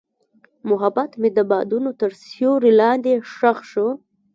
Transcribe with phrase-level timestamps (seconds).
[0.69, 3.87] محبت مې د بادونو تر سیوري لاندې ښخ شو.